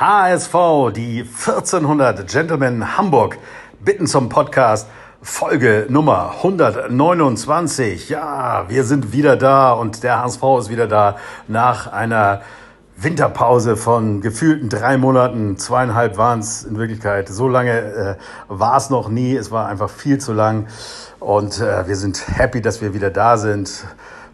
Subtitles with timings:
[0.00, 3.36] HSV, die 1400 Gentlemen Hamburg
[3.84, 4.88] bitten zum Podcast.
[5.20, 8.08] Folge Nummer 129.
[8.08, 11.16] Ja, wir sind wieder da und der HSV ist wieder da
[11.48, 12.40] nach einer
[12.96, 15.58] Winterpause von gefühlten drei Monaten.
[15.58, 17.28] Zweieinhalb waren es in Wirklichkeit.
[17.28, 18.14] So lange äh,
[18.48, 19.36] war es noch nie.
[19.36, 20.68] Es war einfach viel zu lang.
[21.18, 23.84] Und äh, wir sind happy, dass wir wieder da sind.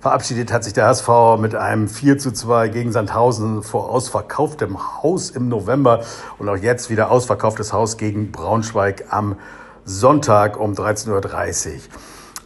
[0.06, 1.08] Verabschiedet hat sich der HSV
[1.40, 6.04] mit einem 4 zu 2 gegen Sandhausen vor ausverkauftem Haus im November
[6.38, 9.34] und auch jetzt wieder ausverkauftes Haus gegen Braunschweig am
[9.84, 11.80] Sonntag um 13.30 Uhr.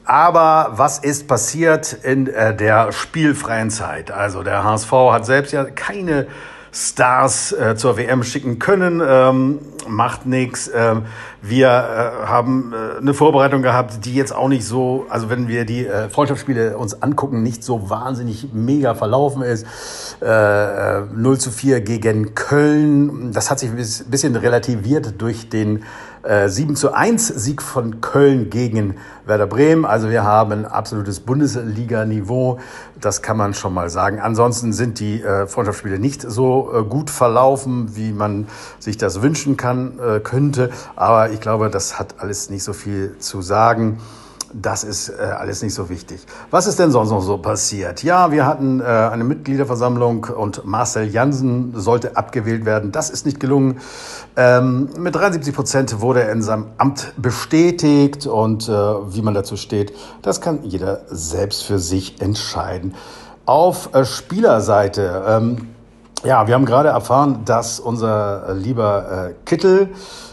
[0.06, 4.10] Aber was ist passiert in äh, der spielfreien Zeit?
[4.10, 6.28] Also der HSV hat selbst ja keine
[6.72, 10.70] Stars äh, zur WM schicken können, ähm, macht nichts.
[10.72, 11.02] Ähm,
[11.42, 15.64] wir äh, haben äh, eine Vorbereitung gehabt, die jetzt auch nicht so, also wenn wir
[15.64, 19.66] die äh, Freundschaftsspiele uns angucken, nicht so wahnsinnig mega verlaufen ist.
[20.20, 23.32] Äh, 0 äh, zu 4 gegen Köln.
[23.32, 25.84] Das hat sich ein bisschen relativiert durch den
[26.22, 29.84] äh, 7 zu 1 Sieg von Köln gegen Werder Bremen.
[29.84, 32.58] Also wir haben absolutes Bundesliga-Niveau.
[33.00, 34.20] Das kann man schon mal sagen.
[34.20, 39.56] Ansonsten sind die äh, Freundschaftsspiele nicht so äh, gut verlaufen, wie man sich das wünschen
[39.56, 40.70] kann, äh, könnte.
[40.96, 43.98] Aber ich glaube, das hat alles nicht so viel zu sagen.
[44.52, 46.20] Das ist äh, alles nicht so wichtig.
[46.50, 48.02] Was ist denn sonst noch so passiert?
[48.02, 52.90] Ja, wir hatten äh, eine Mitgliederversammlung und Marcel Jansen sollte abgewählt werden.
[52.90, 53.78] Das ist nicht gelungen.
[54.36, 59.56] Ähm, mit 73 Prozent wurde er in seinem Amt bestätigt und äh, wie man dazu
[59.56, 62.94] steht, das kann jeder selbst für sich entscheiden.
[63.46, 65.22] Auf äh, Spielerseite.
[65.28, 65.68] Ähm,
[66.24, 69.88] ja, wir haben gerade erfahren, dass unser lieber äh, Kittel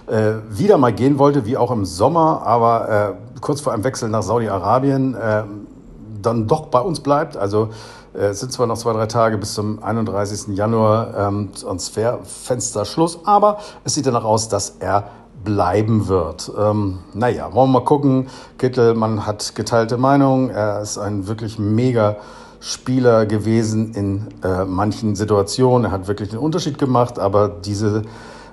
[0.08, 4.10] äh, wieder mal gehen wollte, wie auch im Sommer, aber äh, kurz vor einem Wechsel
[4.10, 5.44] nach Saudi-Arabien äh,
[6.22, 7.38] dann doch bei uns bleibt.
[7.38, 7.70] Also
[8.14, 10.56] äh, es sind zwar noch zwei, drei Tage bis zum 31.
[10.56, 15.06] Januar ähm, Transferfenster Schluss, aber es sieht danach aus, dass er
[15.44, 16.52] bleiben wird.
[16.58, 18.28] Ähm, naja, wollen wir mal gucken.
[18.58, 20.50] Kittel, man hat geteilte Meinung.
[20.50, 22.18] Er ist ein wirklich mega
[22.60, 25.86] Spieler gewesen in äh, manchen Situationen.
[25.86, 28.02] Er hat wirklich den Unterschied gemacht, aber diese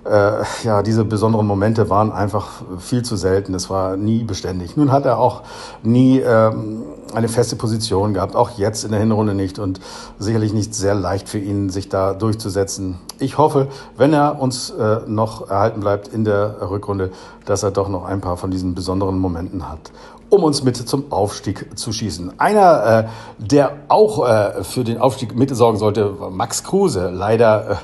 [0.05, 3.55] äh, ja, diese besonderen Momente waren einfach viel zu selten.
[3.55, 4.77] Es war nie beständig.
[4.77, 5.43] Nun hat er auch
[5.83, 6.83] nie ähm,
[7.15, 9.81] eine feste Position gehabt, auch jetzt in der Hinrunde nicht und
[10.19, 12.99] sicherlich nicht sehr leicht für ihn, sich da durchzusetzen.
[13.19, 17.11] Ich hoffe, wenn er uns äh, noch erhalten bleibt in der Rückrunde,
[17.47, 19.91] dass er doch noch ein paar von diesen besonderen Momenten hat
[20.31, 22.41] um uns mit zum Aufstieg zu schießen.
[22.41, 23.05] Einer, äh,
[23.39, 27.11] der auch äh, für den Aufstieg mitsorgen sollte, war Max Kruse.
[27.11, 27.75] Leider äh,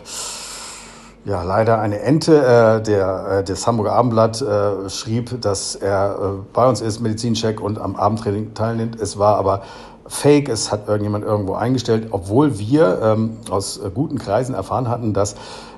[1.25, 2.39] ja, leider eine Ente.
[2.39, 7.61] Äh, der, äh, das Hamburger Abendblatt äh, schrieb, dass er äh, bei uns ist, Medizincheck
[7.61, 9.01] und am Abendtraining teilnimmt.
[9.01, 9.63] Es war aber
[10.07, 15.13] fake, es hat irgendjemand irgendwo eingestellt, obwohl wir ähm, aus äh, guten Kreisen erfahren hatten,
[15.13, 15.37] dass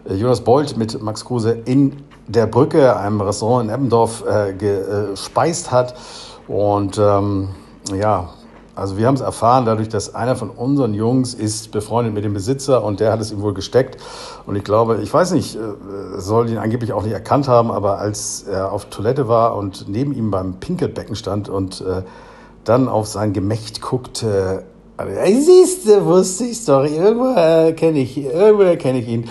[0.08, 5.70] äh, Jonas Bolt mit Max Kruse in der Brücke, einem Restaurant in Eppendorf, äh, gespeist
[5.70, 5.94] hat.
[6.48, 7.48] Und ähm,
[7.94, 8.30] ja,
[8.74, 12.32] also wir haben es erfahren dadurch, dass einer von unseren Jungs ist befreundet mit dem
[12.32, 13.98] Besitzer und der hat es ihm wohl gesteckt.
[14.46, 15.60] Und ich glaube, ich weiß nicht, äh,
[16.18, 20.12] soll ihn angeblich auch nicht erkannt haben, aber als er auf Toilette war und neben
[20.12, 22.02] ihm beim Pinkelbecken stand und äh,
[22.64, 24.64] dann auf sein Gemächt guckte,
[24.96, 29.28] äh, siehst du, wusste ich doch, irgendwo äh, kenne ich, irgendwo kenne ich ihn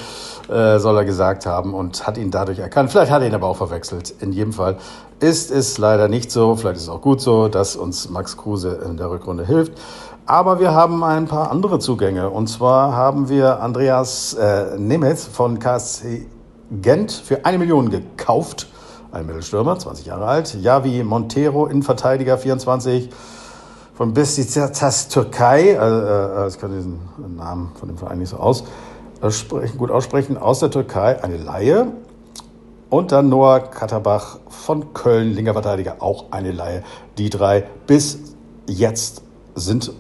[0.52, 2.92] äh, soll er gesagt haben und hat ihn dadurch erkannt.
[2.92, 4.14] Vielleicht hat er ihn aber auch verwechselt.
[4.20, 4.78] In jedem Fall
[5.22, 8.82] ist es leider nicht so, vielleicht ist es auch gut so, dass uns Max Kruse
[8.86, 9.74] in der Rückrunde hilft.
[10.26, 12.30] Aber wir haben ein paar andere Zugänge.
[12.30, 16.28] Und zwar haben wir Andreas äh, Nemetz von KSC
[16.82, 18.68] Gent für eine Million gekauft.
[19.12, 20.56] Ein Mittelstürmer, 20 Jahre alt.
[20.62, 23.10] Javi Montero, Innenverteidiger, 24
[23.94, 25.72] von Besiktas Türkei.
[25.72, 27.00] Äh, äh, ich kann diesen
[27.38, 28.64] Namen von dem Verein nicht so aus
[29.22, 31.88] aussprechen, gut aussprechen, aus der Türkei eine Laie.
[32.90, 36.84] Und dann Noah Katterbach von Köln, linker Verteidiger, auch eine Laie.
[37.18, 38.20] Die drei bis
[38.68, 39.22] jetzt
[39.56, 39.94] sind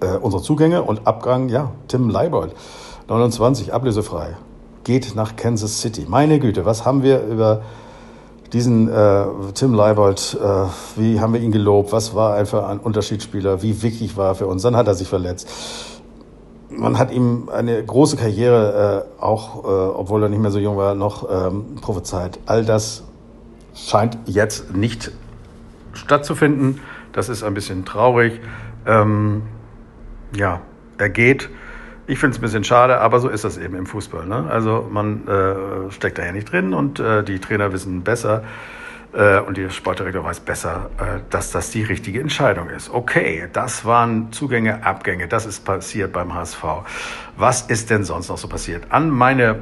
[0.00, 2.54] äh, unsere Zugänge und Abgang, ja, Tim Leibold,
[3.08, 4.36] 29, ablösefrei,
[4.84, 6.04] geht nach Kansas City.
[6.06, 7.62] Meine Güte, was haben wir über
[8.52, 11.92] diesen äh, Tim Leibold, äh, wie haben wir ihn gelobt?
[11.92, 13.62] Was war für ein Unterschiedsspieler?
[13.62, 14.62] Wie wichtig war er für uns?
[14.62, 15.48] Dann hat er sich verletzt
[16.70, 20.76] man hat ihm eine große Karriere, äh, auch äh, obwohl er nicht mehr so jung
[20.76, 22.38] war, noch ähm, prophezeit.
[22.46, 23.04] All das
[23.74, 25.12] scheint jetzt nicht
[25.92, 26.80] stattzufinden.
[27.12, 28.40] Das ist ein bisschen traurig.
[28.86, 29.42] Ähm,
[30.34, 30.60] ja,
[30.98, 31.48] er geht.
[32.06, 34.26] Ich finde es ein bisschen schade, aber so ist das eben im Fußball.
[34.26, 34.46] Ne?
[34.50, 38.44] Also man äh, steckt da ja nicht drin und äh, die Trainer wissen besser.
[39.12, 42.90] Äh, und der Sportdirektor weiß besser, äh, dass das die richtige Entscheidung ist.
[42.90, 46.62] Okay, das waren Zugänge, Abgänge, das ist passiert beim HSV.
[47.36, 48.84] Was ist denn sonst noch so passiert?
[48.90, 49.60] An meine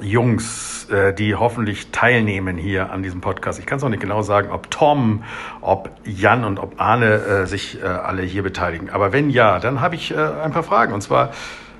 [0.00, 3.58] Jungs, äh, die hoffentlich teilnehmen hier an diesem Podcast.
[3.58, 5.24] Ich kann es auch nicht genau sagen, ob Tom,
[5.60, 8.90] ob Jan und ob Arne sich alle hier beteiligen.
[8.90, 10.92] Aber wenn ja, dann habe ich ein paar Fragen.
[10.92, 11.30] Und zwar,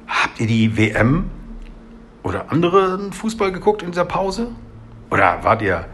[0.07, 1.31] habt ihr die WM
[2.23, 4.49] oder anderen Fußball geguckt in dieser Pause?
[5.11, 5.85] Oder wart ihr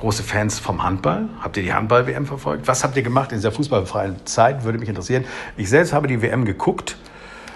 [0.00, 1.28] große Fans vom Handball?
[1.40, 2.66] Habt ihr die Handball-WM verfolgt?
[2.66, 4.64] Was habt ihr gemacht in dieser fußballfreien Zeit?
[4.64, 5.24] Würde mich interessieren.
[5.56, 6.96] Ich selbst habe die WM geguckt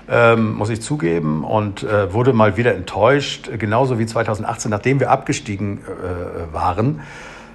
[0.08, 5.10] ähm, muss ich zugeben, und äh, wurde mal wieder enttäuscht, genauso wie 2018, nachdem wir
[5.10, 7.00] abgestiegen äh, waren.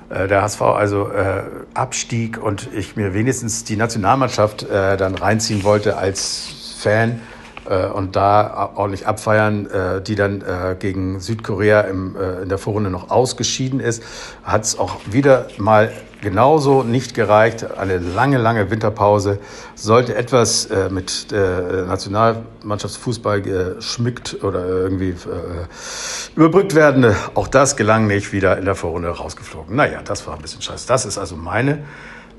[0.10, 1.44] Äh, der HSV also äh,
[1.74, 7.22] abstieg und ich mir wenigstens die Nationalmannschaft äh, dann reinziehen wollte als Fan
[7.94, 12.90] und da ordentlich abfeiern, äh, die dann äh, gegen Südkorea im, äh, in der Vorrunde
[12.90, 14.04] noch ausgeschieden ist,
[14.44, 15.92] hat es auch wieder mal
[16.22, 17.66] genauso nicht gereicht.
[17.78, 19.40] Eine lange, lange Winterpause
[19.76, 25.16] sollte etwas äh, mit äh, Nationalmannschaftsfußball geschmückt oder irgendwie äh,
[26.36, 27.16] überbrückt werden.
[27.36, 29.76] Auch das gelang nicht, wieder in der Vorrunde rausgeflogen.
[29.76, 30.88] Naja, das war ein bisschen scheiße.
[30.88, 31.84] Das ist also meine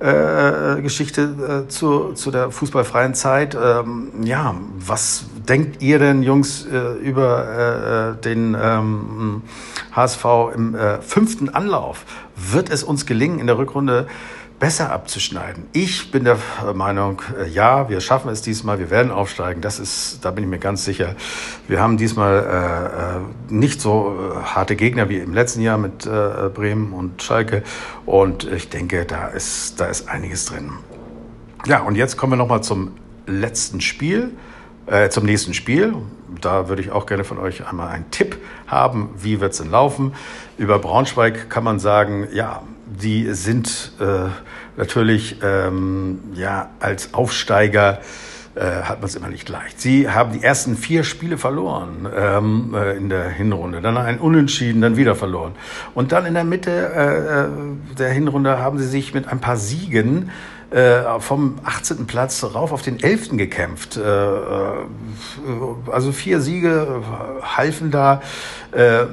[0.00, 3.55] äh, Geschichte äh, zu, zu der fußballfreien Zeit.
[3.55, 9.43] Ähm, ja, was denkt ihr denn, Jungs, äh, über äh, den ähm,
[9.93, 10.25] HSV
[10.55, 12.05] im äh, fünften Anlauf?
[12.35, 14.06] Wird es uns gelingen, in der Rückrunde
[14.61, 15.65] besser abzuschneiden.
[15.73, 16.39] Ich bin der
[16.75, 19.62] Meinung, äh, ja, wir schaffen es diesmal, wir werden aufsteigen.
[19.62, 21.17] Das ist, da bin ich mir ganz sicher.
[21.67, 26.07] Wir haben diesmal äh, äh nicht so äh, harte Gegner wie im letzten Jahr mit
[26.07, 27.62] äh, Bremen und Schalke.
[28.05, 30.73] Und ich denke, da ist, da ist einiges drin.
[31.67, 32.93] Ja, und jetzt kommen wir nochmal zum
[33.27, 34.37] letzten Spiel,
[34.87, 35.95] äh, zum nächsten Spiel.
[36.41, 38.37] Da würde ich auch gerne von euch einmal einen Tipp
[38.67, 39.09] haben.
[39.17, 40.12] Wie wird es denn laufen?
[40.59, 44.29] Über Braunschweig kann man sagen, ja, die sind äh,
[44.77, 48.01] natürlich ähm, ja, als Aufsteiger
[48.57, 49.81] äh, hat man es immer nicht leicht.
[49.81, 54.81] Sie haben die ersten vier Spiele verloren ähm, äh, in der Hinrunde, dann ein Unentschieden,
[54.81, 55.53] dann wieder verloren.
[55.95, 57.49] Und dann in der Mitte äh, äh
[57.99, 60.31] der Hinrunde haben sie sich mit ein paar Siegen
[60.71, 62.07] äh, vom 18.
[62.07, 63.37] Platz rauf auf den 11.
[63.37, 63.97] gekämpft.
[63.97, 64.73] Äh, äh,
[65.91, 67.03] also vier Siege
[67.43, 68.23] halfen da,
[68.73, 69.05] äh,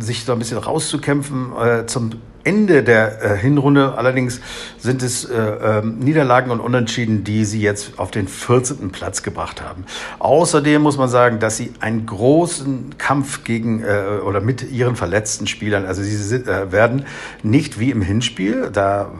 [0.00, 1.52] sich so ein bisschen rauszukämpfen.
[1.56, 2.10] Äh, zum
[2.44, 4.40] Ende der äh, Hinrunde allerdings
[4.78, 8.90] sind es äh, äh, Niederlagen und Unentschieden, die sie jetzt auf den 14.
[8.90, 9.84] Platz gebracht haben.
[10.18, 15.86] Außerdem muss man sagen, dass sie einen großen Kampf gegen oder mit ihren verletzten Spielern,
[15.86, 17.06] also sie äh, werden
[17.42, 19.10] nicht wie im Hinspiel, da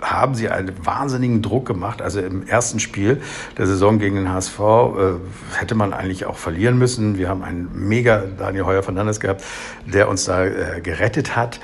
[0.00, 2.02] haben sie einen wahnsinnigen Druck gemacht.
[2.02, 3.20] Also im ersten Spiel
[3.56, 7.18] der Saison gegen den HSV äh, hätte man eigentlich auch verlieren müssen.
[7.18, 9.42] Wir haben einen mega Daniel Heuer Fernandes gehabt,
[9.86, 11.60] der uns da äh, gerettet hat.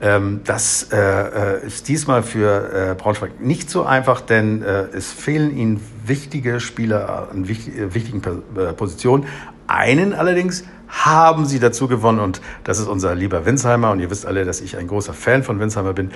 [0.00, 5.10] Ähm, das äh, äh, ist diesmal für äh, Braunschweig nicht so einfach, denn äh, es
[5.10, 9.26] fehlen ihnen wichtige Spieler an wichtig, äh, wichtigen äh, Positionen.
[9.68, 14.26] Einen allerdings haben sie dazu gewonnen und das ist unser lieber Winsheimer und ihr wisst
[14.26, 16.10] alle, dass ich ein großer Fan von Winsheimer bin.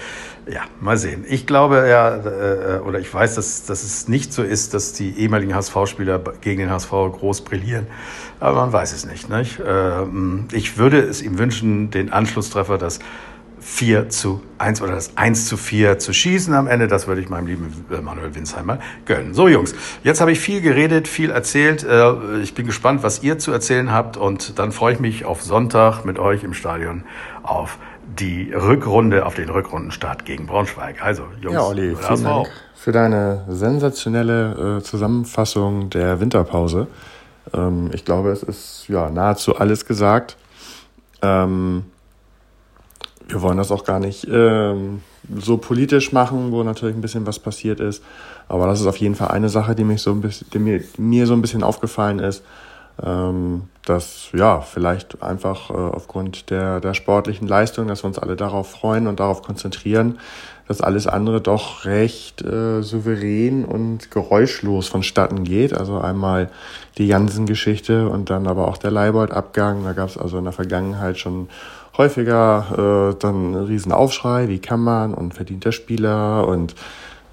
[0.50, 1.24] Ja, mal sehen.
[1.28, 5.18] Ich glaube ja, äh, oder ich weiß, dass, dass es nicht so ist, dass die
[5.18, 7.86] ehemaligen HSV-Spieler gegen den HSV groß brillieren,
[8.38, 9.28] aber man weiß es nicht.
[9.28, 9.60] nicht?
[9.64, 13.00] Ähm, ich würde es ihm wünschen, den Anschlusstreffer, dass
[13.60, 16.88] 4 zu 1 oder das 1 zu 4 zu schießen am Ende.
[16.88, 19.34] Das würde ich meinem lieben äh, Manuel Winsheimer gönnen.
[19.34, 21.84] So Jungs, jetzt habe ich viel geredet, viel erzählt.
[21.84, 25.42] Äh, ich bin gespannt, was ihr zu erzählen habt und dann freue ich mich auf
[25.42, 27.04] Sonntag mit euch im Stadion
[27.42, 27.78] auf
[28.18, 31.02] die Rückrunde, auf den Rückrundenstart gegen Braunschweig.
[31.02, 32.48] Also Jungs, ja, Olli, vielen Dank
[32.80, 36.86] für deine sensationelle äh, Zusammenfassung der Winterpause.
[37.52, 40.38] Ähm, ich glaube, es ist ja nahezu alles gesagt.
[41.20, 41.84] Ähm,
[43.32, 45.02] wir wollen das auch gar nicht ähm,
[45.36, 48.02] so politisch machen, wo natürlich ein bisschen was passiert ist.
[48.48, 50.82] Aber das ist auf jeden Fall eine Sache, die mich so ein bisschen, die mir,
[50.98, 52.42] mir so ein bisschen aufgefallen ist,
[53.02, 58.36] ähm, dass ja vielleicht einfach äh, aufgrund der, der sportlichen Leistung, dass wir uns alle
[58.36, 60.18] darauf freuen und darauf konzentrieren,
[60.68, 65.74] dass alles andere doch recht äh, souverän und geräuschlos vonstatten geht.
[65.74, 66.50] Also einmal
[66.98, 69.82] die Jansen-Geschichte und dann aber auch der Leibold-Abgang.
[69.84, 71.48] Da gab es also in der Vergangenheit schon
[72.00, 76.74] häufiger äh, dann einen riesen Aufschrei, wie kann man und verdient der Spieler und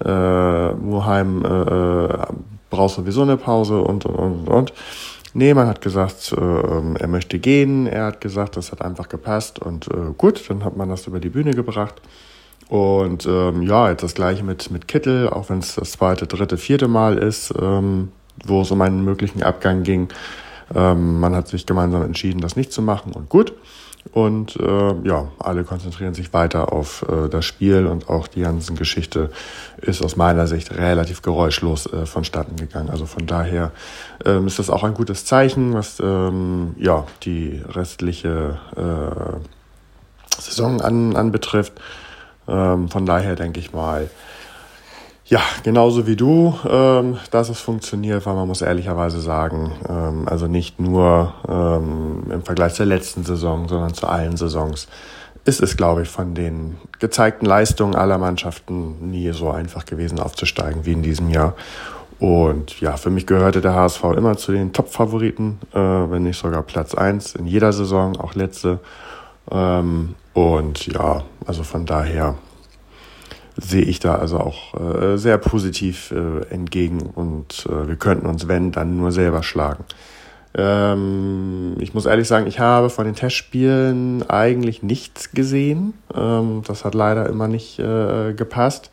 [0.04, 2.26] äh, Muheim äh, äh,
[2.68, 4.72] braucht sowieso eine Pause und und und und.
[5.34, 7.86] Nee, man hat gesagt, äh, er möchte gehen.
[7.86, 11.20] Er hat gesagt, das hat einfach gepasst und äh, gut, dann hat man das über
[11.20, 11.96] die Bühne gebracht.
[12.68, 16.58] Und ähm, ja, jetzt das gleiche mit, mit Kittel, auch wenn es das zweite, dritte,
[16.58, 18.12] vierte Mal ist, ähm,
[18.44, 20.08] wo es um einen möglichen Abgang ging
[20.74, 23.54] Ähm, man hat sich gemeinsam entschieden, das nicht zu machen und gut.
[24.12, 28.74] Und äh, ja, alle konzentrieren sich weiter auf äh, das Spiel und auch die ganze
[28.74, 29.30] Geschichte
[29.80, 32.90] ist aus meiner Sicht relativ geräuschlos äh, vonstatten gegangen.
[32.90, 33.72] Also von daher
[34.24, 41.16] ähm, ist das auch ein gutes Zeichen, was ähm, ja die restliche äh, Saison an,
[41.16, 41.72] anbetrifft.
[42.46, 44.08] Ähm, von daher denke ich mal,
[45.28, 50.46] ja, genauso wie du, ähm, dass es funktioniert, weil man muss ehrlicherweise sagen, ähm, also
[50.46, 54.88] nicht nur ähm, im Vergleich zur letzten Saison, sondern zu allen Saisons,
[55.44, 60.86] ist es, glaube ich, von den gezeigten Leistungen aller Mannschaften nie so einfach gewesen aufzusteigen
[60.86, 61.54] wie in diesem Jahr.
[62.18, 66.62] Und ja, für mich gehörte der HSV immer zu den Top-Favoriten, äh, wenn nicht sogar
[66.62, 68.80] Platz eins in jeder Saison, auch letzte.
[69.50, 72.34] Ähm, und ja, also von daher
[73.60, 78.48] sehe ich da also auch äh, sehr positiv äh, entgegen und äh, wir könnten uns,
[78.48, 79.84] wenn, dann nur selber schlagen.
[80.54, 85.94] Ähm, ich muss ehrlich sagen, ich habe von den Testspielen eigentlich nichts gesehen.
[86.14, 88.90] Ähm, das hat leider immer nicht äh, gepasst.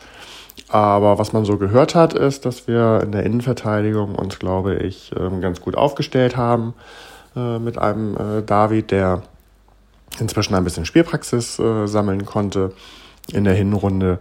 [0.68, 5.12] Aber was man so gehört hat, ist, dass wir in der Innenverteidigung uns, glaube ich,
[5.18, 6.74] ähm, ganz gut aufgestellt haben
[7.36, 9.22] äh, mit einem äh, David, der
[10.20, 12.72] inzwischen ein bisschen Spielpraxis äh, sammeln konnte
[13.32, 14.20] in der Hinrunde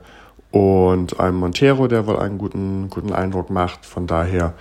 [0.55, 3.85] und einem Montero, der wohl einen guten, guten Eindruck macht.
[3.85, 4.55] Von daher,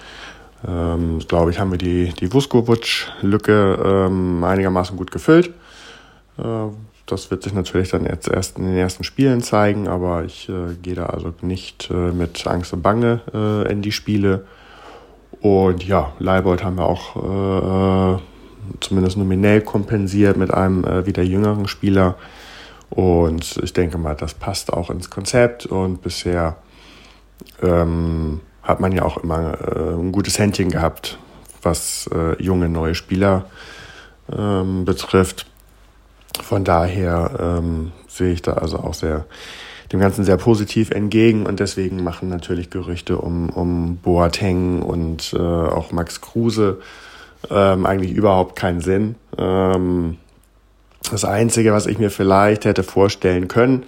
[0.67, 5.51] ähm, glaube ich, haben wir die, die Vuskovic-Lücke ähm, einigermaßen gut gefüllt.
[6.39, 6.43] Äh,
[7.05, 10.73] das wird sich natürlich dann jetzt erst in den ersten Spielen zeigen, aber ich äh,
[10.81, 14.45] gehe da also nicht äh, mit Angst und Bange äh, in die Spiele.
[15.41, 18.19] Und ja, Leibold haben wir auch äh,
[18.79, 22.15] zumindest nominell kompensiert mit einem äh, wieder jüngeren Spieler.
[22.93, 25.65] Und ich denke mal, das passt auch ins Konzept.
[25.65, 26.57] Und bisher
[27.61, 31.17] ähm, hat man ja auch immer äh, ein gutes Händchen gehabt,
[31.63, 33.45] was äh, junge neue Spieler
[34.31, 35.47] ähm, betrifft.
[36.41, 39.25] Von daher ähm, sehe ich da also auch sehr
[39.91, 45.39] dem Ganzen sehr positiv entgegen und deswegen machen natürlich Gerüchte um, um Boateng und äh,
[45.39, 46.79] auch Max Kruse
[47.51, 49.15] ähm, eigentlich überhaupt keinen Sinn.
[49.37, 50.17] Ähm,
[51.11, 53.83] das Einzige, was ich mir vielleicht hätte vorstellen können,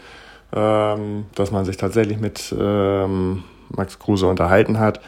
[0.54, 5.00] ähm, dass man sich tatsächlich mit ähm, Max Kruse unterhalten hat,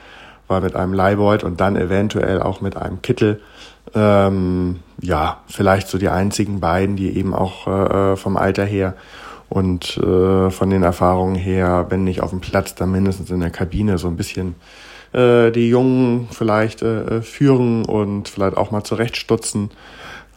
[0.48, 3.42] war mit einem Leibold und dann eventuell auch mit einem Kittel.
[3.94, 8.96] Ähm, ja, vielleicht so die einzigen beiden, die eben auch äh, vom Alter her
[9.50, 13.50] und äh, von den Erfahrungen her, wenn nicht auf dem Platz, dann mindestens in der
[13.50, 14.56] Kabine so ein bisschen
[15.14, 19.72] äh, die Jungen vielleicht äh, führen und vielleicht auch mal zurechtstutzen.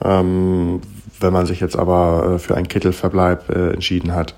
[0.02, 0.80] Ähm,
[1.19, 4.35] wenn man sich jetzt aber äh, für einen Kittelverbleib äh, entschieden hat,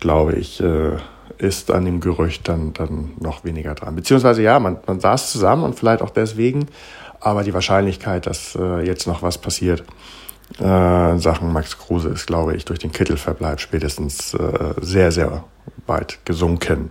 [0.00, 0.96] glaube ich, äh,
[1.38, 3.94] ist an dem Gerücht dann, dann noch weniger dran.
[3.94, 6.66] Beziehungsweise ja, man, man saß zusammen und vielleicht auch deswegen,
[7.20, 9.84] aber die Wahrscheinlichkeit, dass äh, jetzt noch was passiert
[10.60, 15.44] äh, in Sachen Max Kruse ist, glaube ich, durch den Kittelverbleib spätestens äh, sehr, sehr
[15.86, 16.90] weit gesunken.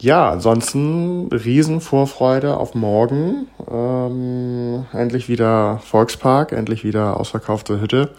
[0.00, 3.48] Ja, ansonsten Riesenvorfreude auf morgen.
[3.70, 8.10] Ähm, endlich wieder Volkspark, endlich wieder ausverkaufte Hütte.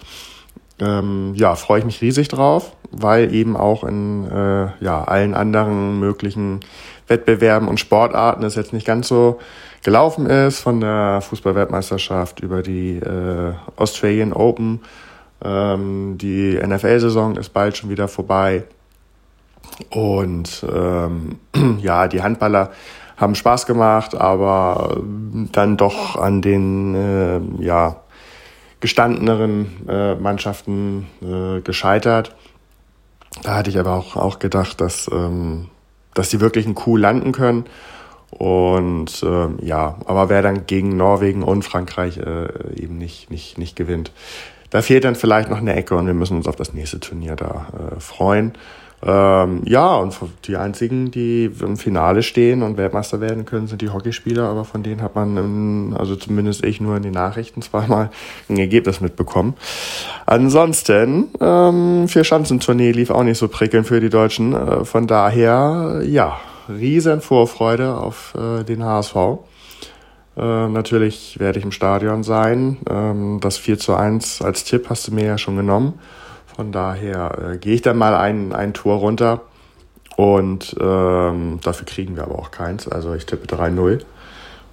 [0.80, 6.00] Ähm, ja, freue ich mich riesig drauf, weil eben auch in äh, ja, allen anderen
[6.00, 6.62] möglichen
[7.08, 9.40] Wettbewerben und Sportarten es jetzt nicht ganz so
[9.84, 14.82] gelaufen ist, von der Fußballweltmeisterschaft über die äh, Australian Open.
[15.44, 18.64] Ähm, die NFL-Saison ist bald schon wieder vorbei.
[19.90, 21.40] Und ähm,
[21.82, 22.72] ja, die Handballer
[23.20, 25.02] haben Spaß gemacht, aber
[25.52, 27.98] dann doch an den äh, ja,
[28.80, 32.36] gestandeneren äh, Mannschaften äh, gescheitert.
[33.44, 35.68] Da hatte ich aber auch, auch gedacht, dass, ähm,
[36.14, 37.66] dass die wirklich einen Coup landen können.
[38.32, 43.76] Und ähm, ja, aber wer dann gegen Norwegen und Frankreich äh, eben nicht, nicht, nicht
[43.76, 44.12] gewinnt,
[44.70, 47.36] da fehlt dann vielleicht noch eine Ecke und wir müssen uns auf das nächste Turnier
[47.36, 48.54] da äh, freuen.
[49.02, 53.90] Ähm, ja, und die einzigen, die im Finale stehen und Weltmeister werden können, sind die
[53.90, 58.10] Hockeyspieler, aber von denen hat man, in, also zumindest ich nur in den Nachrichten zweimal
[58.50, 59.54] ein Ergebnis mitbekommen.
[60.26, 64.54] Ansonsten, ähm, Vier-Schanzentournee lief auch nicht so prickelnd für die Deutschen.
[64.54, 69.16] Äh, von daher, ja, riesen Vorfreude auf äh, den HSV.
[70.38, 72.78] Äh, natürlich werde ich im Stadion sein.
[72.90, 76.00] Ähm, das 4 zu 1 als Tipp hast du mir ja schon genommen.
[76.60, 79.44] Von daher äh, gehe ich dann mal ein, ein Tor runter
[80.18, 82.86] und ähm, dafür kriegen wir aber auch keins.
[82.86, 84.02] Also ich tippe 3-0.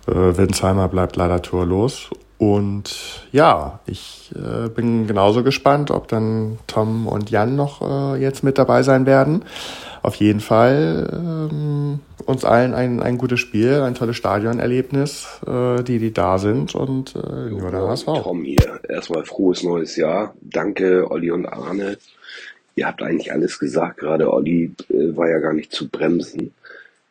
[0.08, 2.10] Äh, Winsheimer bleibt leider torlos.
[2.38, 7.80] Und ja, ich äh, bin genauso gespannt, ob dann Tom und Jan noch
[8.14, 9.44] äh, jetzt mit dabei sein werden.
[10.02, 15.98] Auf jeden Fall ähm, uns allen ein, ein gutes Spiel, ein tolles Stadionerlebnis, äh, die,
[15.98, 18.04] die da sind und äh, nur der HSV.
[18.04, 18.80] Tom hier.
[18.86, 20.34] Erstmal frohes neues Jahr.
[20.42, 21.96] Danke, Olli und Arne.
[22.74, 23.98] Ihr habt eigentlich alles gesagt.
[23.98, 26.52] Gerade Olli äh, war ja gar nicht zu bremsen.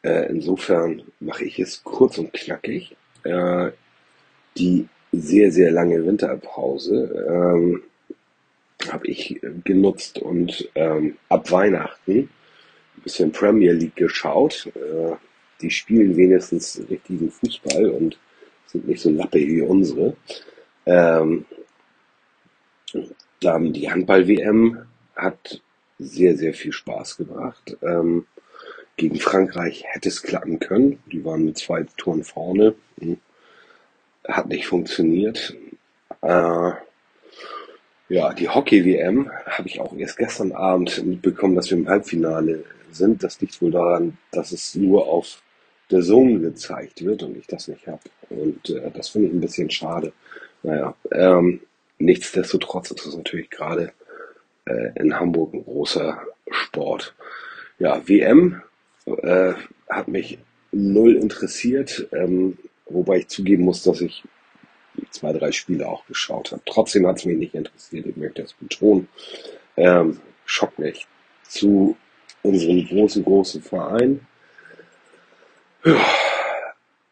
[0.03, 2.95] Äh, insofern mache ich es kurz und knackig.
[3.23, 3.71] Äh,
[4.57, 4.87] die
[5.21, 7.83] sehr, sehr lange Winterpause ähm,
[8.89, 12.29] habe ich genutzt und ähm, ab Weihnachten
[12.97, 14.67] ein bisschen Premier League geschaut.
[14.75, 15.15] Äh,
[15.61, 18.17] die spielen wenigstens richtigen Fußball und
[18.67, 20.15] sind nicht so lappe wie unsere.
[20.85, 21.45] Ähm,
[23.41, 25.61] dann die Handball-WM hat
[25.97, 27.77] sehr, sehr viel Spaß gebracht.
[27.81, 28.25] Ähm,
[28.97, 30.99] gegen Frankreich hätte es klappen können.
[31.11, 32.75] Die waren mit zwei Toren vorne.
[32.99, 33.17] Hm.
[34.27, 35.55] Hat nicht funktioniert.
[36.21, 36.71] Äh,
[38.07, 43.23] ja, die Hockey-WM habe ich auch erst gestern Abend mitbekommen, dass wir im Halbfinale sind.
[43.23, 45.41] Das liegt wohl daran, dass es nur auf
[45.91, 48.01] der Zone gezeigt wird und ich das nicht habe.
[48.29, 50.13] Und äh, das finde ich ein bisschen schade.
[50.63, 51.61] Naja, ähm,
[51.99, 53.91] nichtsdestotrotz ist es natürlich gerade
[54.65, 57.15] äh, in Hamburg ein großer Sport.
[57.79, 58.61] Ja, WM
[59.05, 59.53] äh,
[59.89, 60.39] hat mich
[60.71, 64.23] null interessiert, ähm, wobei ich zugeben muss, dass ich
[65.11, 66.61] zwei, drei Spiele auch geschaut habe.
[66.65, 69.07] Trotzdem hat es mich nicht interessiert, ich möchte das betonen.
[69.77, 71.07] Ähm, schockt mich
[71.43, 71.97] zu
[72.43, 74.21] unserem großen, großen Verein.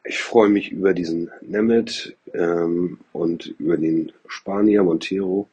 [0.05, 5.47] Ich freue mich über diesen Nemeth ähm, und über den Spanier Montero.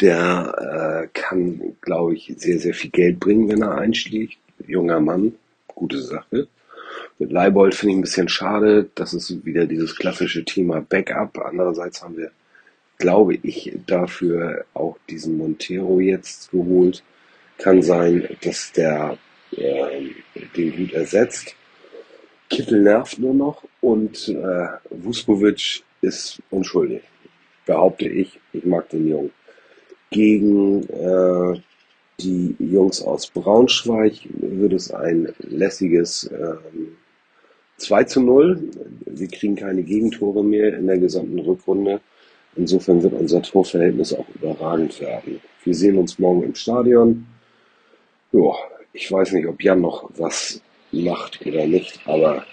[0.00, 4.38] Der äh, kann, glaube ich, sehr, sehr viel Geld bringen, wenn er einschlägt.
[4.66, 5.34] Junger Mann,
[5.66, 6.48] gute Sache.
[7.18, 8.90] Mit Leibold finde ich ein bisschen schade.
[8.94, 11.38] Das ist wieder dieses klassische Thema Backup.
[11.38, 12.30] Andererseits haben wir,
[12.98, 17.02] glaube ich, dafür auch diesen Montero jetzt geholt.
[17.58, 19.18] Kann sein, dass der
[19.50, 20.10] äh,
[20.56, 21.56] den gut ersetzt.
[22.48, 27.02] Kittel nervt nur noch und äh, Vuskovic ist unschuldig.
[27.66, 28.38] Behaupte ich.
[28.52, 29.32] Ich mag den Jungen.
[30.10, 31.60] Gegen äh,
[32.20, 36.96] die Jungs aus Braunschweig wird es ein lässiges ähm,
[37.78, 38.70] 2 zu 0.
[39.06, 42.00] Wir kriegen keine Gegentore mehr in der gesamten Rückrunde.
[42.56, 45.40] Insofern wird unser Torverhältnis auch überragend werden.
[45.64, 47.26] Wir sehen uns morgen im Stadion.
[48.32, 48.52] Ja,
[48.92, 50.60] ich weiß nicht, ob Jan noch was
[50.92, 52.44] macht oder nicht, aber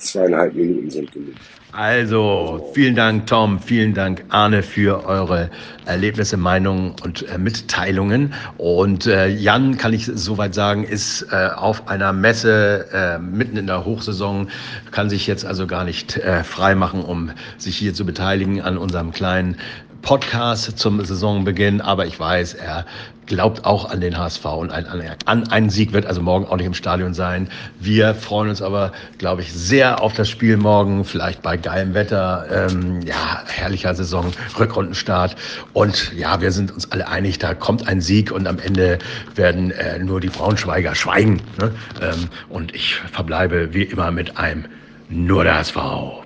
[0.00, 1.34] zweieinhalb Minuten sind genug.
[1.72, 5.50] Also, vielen Dank, Tom, vielen Dank, Arne, für eure
[5.86, 8.34] Erlebnisse, Meinungen und äh, Mitteilungen.
[8.58, 13.68] Und äh, Jan, kann ich soweit sagen, ist äh, auf einer Messe äh, mitten in
[13.68, 14.48] der Hochsaison,
[14.90, 18.76] kann sich jetzt also gar nicht äh, frei machen, um sich hier zu beteiligen an
[18.76, 19.56] unserem kleinen
[20.02, 22.86] Podcast zum Saisonbeginn, aber ich weiß, er
[23.26, 24.86] glaubt auch an den HSV und ein,
[25.26, 27.48] an, einen Sieg wird also morgen auch nicht im Stadion sein.
[27.78, 32.46] Wir freuen uns aber, glaube ich, sehr auf das Spiel morgen, vielleicht bei geilem Wetter,
[32.50, 35.36] ähm, ja, herrlicher Saison, Rückrundenstart
[35.74, 38.98] und ja, wir sind uns alle einig, da kommt ein Sieg und am Ende
[39.36, 41.40] werden äh, nur die Braunschweiger schweigen.
[41.60, 41.70] Ne?
[42.02, 44.64] Ähm, und ich verbleibe wie immer mit einem
[45.08, 45.76] nur der HSV.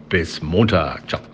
[0.08, 1.08] Bis Montag.
[1.08, 1.33] Ciao.